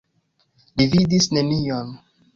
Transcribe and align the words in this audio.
Li 0.81 0.87
vidis 0.95 1.31
nenion. 1.39 1.93